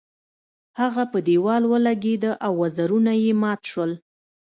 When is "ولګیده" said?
1.67-2.31